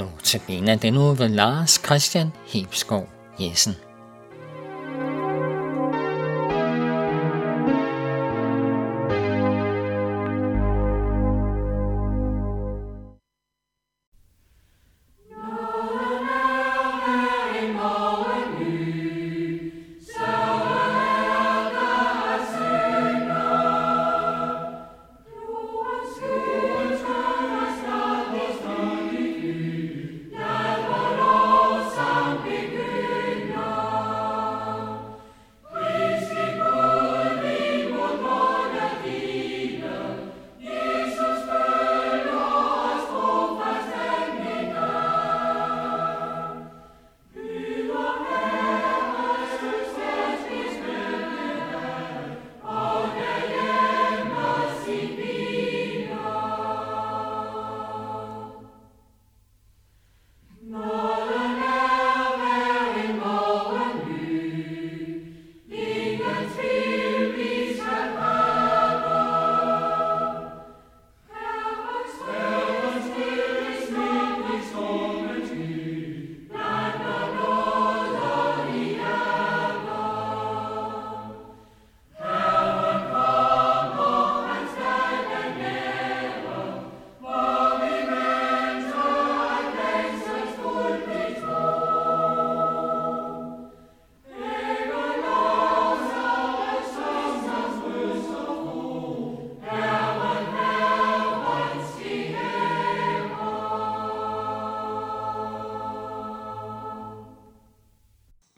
[0.00, 3.08] Notabene den uge ved Lars Christian Hebskov
[3.40, 3.89] Jessen.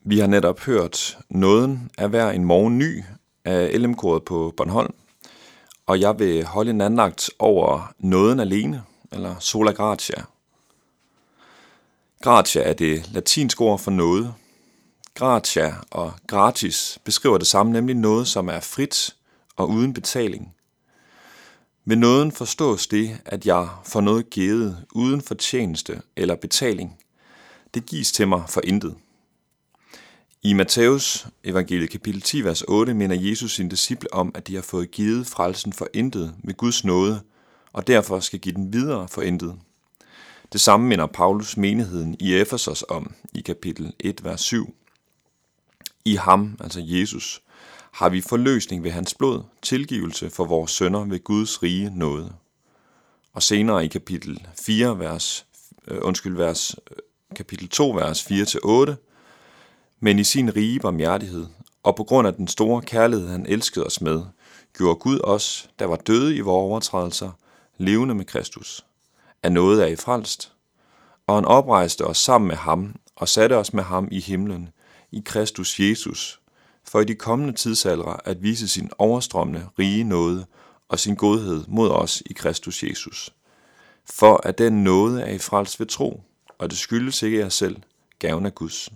[0.04, 3.02] Vi har netop hørt Nåden er hver en morgen ny
[3.44, 4.94] af lm på Bornholm,
[5.86, 10.22] og jeg vil holde en andagt over Nåden alene, eller sola gratia.
[12.22, 14.34] Gratia er det latinske ord for noget.
[15.14, 19.16] Gratia og gratis beskriver det samme, nemlig noget, som er frit
[19.56, 20.54] og uden betaling.
[21.84, 26.98] Ved nåden forstås det, at jeg får noget givet uden fortjeneste eller betaling.
[27.74, 28.94] Det gives til mig for intet.
[30.44, 34.62] I Matthæus evangeliet kapitel 10, vers 8, minder Jesus sin disciple om, at de har
[34.62, 37.20] fået givet frelsen for intet med Guds nåde,
[37.72, 39.58] og derfor skal give den videre for intet.
[40.52, 44.74] Det samme minder Paulus menigheden i Efesos om i kapitel 1, vers 7.
[46.04, 47.42] I ham, altså Jesus,
[47.92, 52.32] har vi forløsning ved hans blod, tilgivelse for vores sønder ved Guds rige nåde.
[53.32, 55.46] Og senere i kapitel 4, vers,
[55.88, 56.96] øh, undskyld, vers, øh,
[57.36, 59.11] kapitel 2, vers 4-8,
[60.04, 61.46] men i sin rige barmhjertighed,
[61.82, 64.22] og på grund af den store kærlighed, han elskede os med,
[64.76, 67.30] gjorde Gud os, der var døde i vores overtrædelser,
[67.78, 68.84] levende med Kristus.
[69.42, 70.52] Af noget er I frelst,
[71.26, 74.68] og han oprejste os sammen med ham og satte os med ham i himlen,
[75.12, 76.40] i Kristus Jesus,
[76.84, 80.46] for i de kommende tidsalder at vise sin overstrømmende rige nåde
[80.88, 83.34] og sin godhed mod os i Kristus Jesus.
[84.10, 86.22] For at den nåde er I frelst ved tro,
[86.58, 87.76] og det skyldes ikke jer selv,
[88.18, 88.88] gaven af Guds.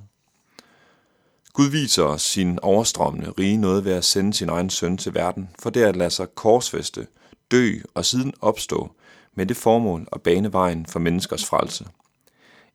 [1.56, 5.48] Gud viser os sin overstrømmende rige noget ved at sende sin egen søn til verden,
[5.58, 7.06] for det at lade sig korsfeste,
[7.50, 8.90] dø og siden opstå
[9.34, 11.86] med det formål at bane vejen for menneskers frelse.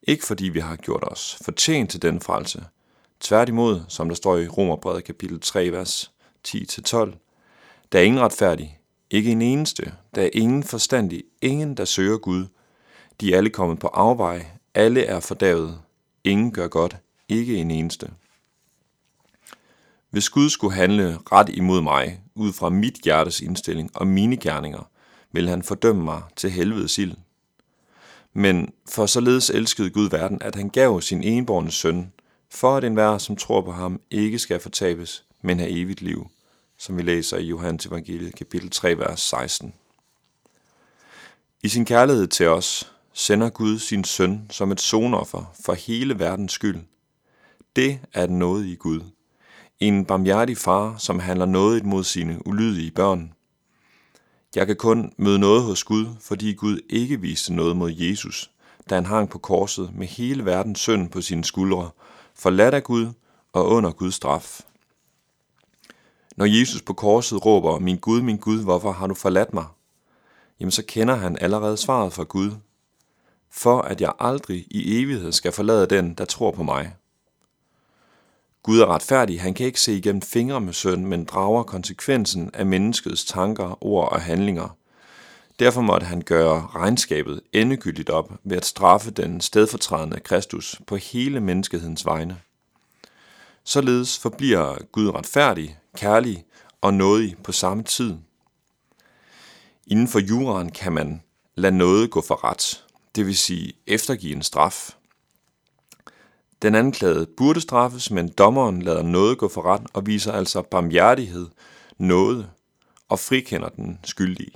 [0.04, 2.64] Ikke fordi vi har gjort os fortjent til den frelse.
[3.20, 6.12] Tværtimod, som der står i Romerbrevet kapitel 3, vers
[6.48, 6.96] 10-12,
[7.92, 12.46] der er ingen retfærdig, ikke en eneste, der er ingen forstandig, ingen der søger Gud.
[13.22, 15.80] De er alle kommet på afvej, alle er fordavet,
[16.24, 16.98] ingen gør godt,
[17.30, 18.10] ikke en eneste.
[20.12, 24.90] Hvis Gud skulle handle ret imod mig, ud fra mit hjertes indstilling og mine gerninger,
[25.32, 27.14] vil han fordømme mig til helvedes ild.
[28.34, 32.12] Men for således elskede Gud verden, at han gav sin enborne søn,
[32.50, 36.30] for at enhver, som tror på ham, ikke skal fortabes, men have evigt liv,
[36.78, 39.74] som vi læser i Johannes evangeliet kapitel 3, vers 16.
[41.64, 46.52] I sin kærlighed til os sender Gud sin søn som et sonoffer for hele verdens
[46.52, 46.80] skyld.
[47.76, 49.02] Det er noget i Gud.
[49.82, 53.34] En barmhjertig far, som handler noget mod sine ulydige børn.
[54.56, 58.52] Jeg kan kun møde noget hos Gud, fordi Gud ikke viste noget mod Jesus,
[58.90, 61.90] da han hang på korset med hele verdens synd på sine skuldre,
[62.36, 63.08] forladt af Gud
[63.54, 64.62] og under Guds straf.
[66.38, 69.66] Når Jesus på korset råber, min Gud, min Gud, hvorfor har du forladt mig?
[70.60, 72.52] Jamen så kender han allerede svaret fra Gud.
[73.52, 76.96] For at jeg aldrig i evighed skal forlade den, der tror på mig.
[78.64, 82.66] Gud er retfærdig, han kan ikke se igennem fingre med synd, men drager konsekvensen af
[82.66, 84.78] menneskets tanker, ord og handlinger.
[85.60, 91.40] Derfor måtte han gøre regnskabet endegyldigt op ved at straffe den stedfortrædende Kristus på hele
[91.40, 92.38] menneskehedens vegne.
[93.64, 96.46] Således forbliver Gud retfærdig, kærlig
[96.82, 98.16] og nådig på samme tid.
[99.88, 101.22] Inden for juraen kan man
[101.56, 102.84] lade noget gå for ret,
[103.16, 104.96] det vil sige eftergive en straf.
[106.62, 111.48] Den anklagede burde straffes, men dommeren lader noget gå for ret og viser altså barmhjertighed,
[111.98, 112.50] noget
[113.10, 114.52] og frikender den skyldige.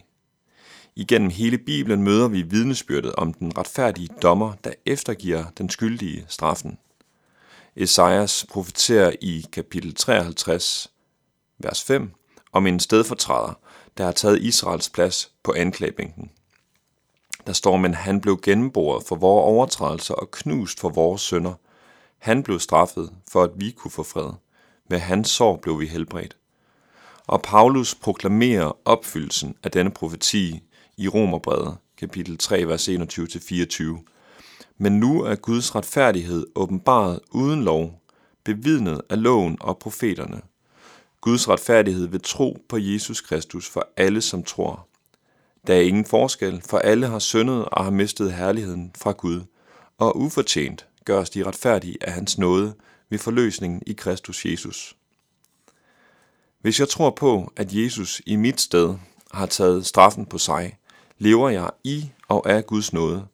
[0.96, 6.78] Igennem hele Bibelen møder vi vidnesbyrdet om den retfærdige dommer, der eftergiver den skyldige straffen.
[7.76, 10.92] Esajas profeterer i kapitel 53,
[11.60, 12.12] vers 5,
[12.52, 13.54] om en stedfortræder,
[13.98, 16.32] der har taget Israels plads på anklagebænken.
[17.48, 21.54] Der står, men han blev gennemboret for vores overtrædelser og knust for vores sønder.
[22.18, 24.32] Han blev straffet for, at vi kunne få fred.
[24.90, 26.38] Med hans sår blev vi helbredt.
[27.28, 30.64] Og Paulus proklamerer opfyldelsen af denne profeti
[30.98, 33.84] i Romerbrevet, kapitel 3, vers 21-24.
[34.78, 38.02] Men nu er Guds retfærdighed åbenbaret uden lov,
[38.44, 40.42] bevidnet af loven og profeterne.
[41.22, 44.88] Guds retfærdighed ved tro på Jesus Kristus for alle, som tror.
[45.68, 49.42] Der er ingen forskel, for alle har syndet og har mistet herligheden fra Gud,
[49.98, 52.74] og ufortjent gøres de retfærdige af hans nåde
[53.10, 54.96] ved forløsningen i Kristus Jesus.
[56.62, 58.96] Hvis jeg tror på, at Jesus i mit sted
[59.32, 60.78] har taget straffen på sig,
[61.18, 63.28] lever jeg i og af Guds nåde.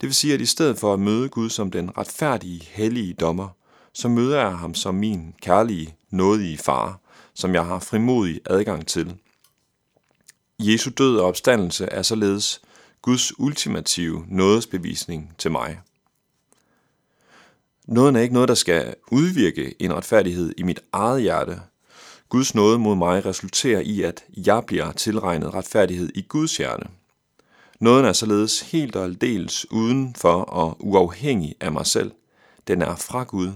[0.00, 3.48] Det vil sige, at i stedet for at møde Gud som den retfærdige, hellige dommer,
[3.92, 7.00] så møder jeg ham som min kærlige, nådige far,
[7.34, 9.16] som jeg har frimodig adgang til.
[10.58, 12.60] Jesu død og opstandelse er således
[13.02, 15.80] Guds ultimative nådesbevisning til mig.
[17.90, 21.60] Nåden er ikke noget, der skal udvirke en retfærdighed i mit eget hjerte.
[22.28, 26.86] Guds nåde mod mig resulterer i, at jeg bliver tilregnet retfærdighed i Guds hjerte.
[27.80, 32.12] Nåden er således helt og aldeles uden for og uafhængig af mig selv.
[32.68, 33.52] Den er fra Gud.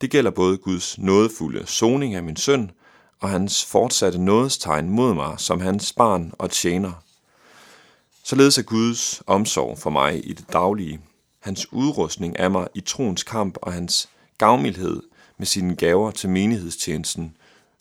[0.00, 2.68] Det gælder både Guds nådefulde soning af min synd
[3.20, 6.92] og hans fortsatte nådestegn mod mig som hans barn og tjener.
[8.24, 11.00] Således er Guds omsorg for mig i det daglige,
[11.42, 14.08] hans udrustning af mig i troens kamp og hans
[14.38, 15.02] gavmildhed
[15.38, 17.36] med sine gaver til menighedstjenesten,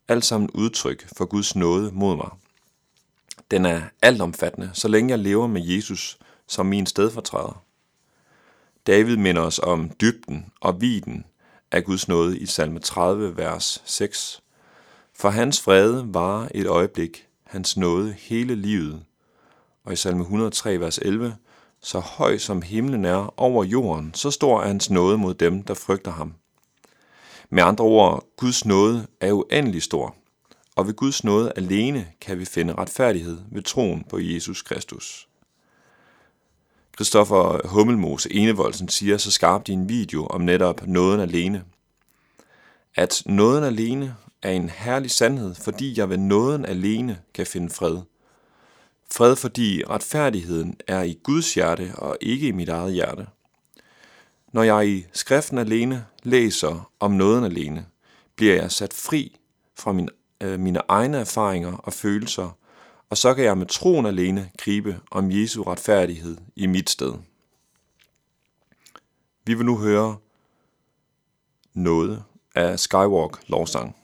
[0.07, 2.29] alt sammen udtryk for Guds nåde mod mig.
[3.51, 6.17] Den er altomfattende, så længe jeg lever med Jesus
[6.47, 7.63] som min stedfortræder.
[8.87, 11.25] David minder os om dybden og viden
[11.71, 14.41] af Guds nåde i salme 30, vers 6.
[15.13, 19.03] For hans fred var et øjeblik, hans nåde hele livet.
[19.83, 21.35] Og i salme 103, vers 11,
[21.81, 25.73] så høj som himlen er over jorden, så stor er hans nåde mod dem, der
[25.73, 26.33] frygter ham.
[27.49, 30.15] Med andre ord, Guds nåde er uendelig stor
[30.75, 35.27] og ved Guds nåde alene kan vi finde retfærdighed ved troen på Jesus Kristus.
[36.95, 41.63] Christoffer Hummelmose Enevoldsen siger så skarpt i en video om netop nåden alene,
[42.95, 47.97] at nåden alene er en herlig sandhed, fordi jeg ved nåden alene kan finde fred.
[49.11, 53.27] Fred, fordi retfærdigheden er i Guds hjerte og ikke i mit eget hjerte.
[54.53, 57.85] Når jeg i skriften alene læser om nåden alene,
[58.35, 59.37] bliver jeg sat fri
[59.75, 60.09] fra min
[60.41, 62.57] øh, mine egne erfaringer og følelser,
[63.09, 67.13] og så kan jeg med troen alene gribe om Jesu retfærdighed i mit sted.
[69.45, 70.17] Vi vil nu høre
[71.73, 72.23] noget
[72.55, 74.00] af Skywalk lovsang.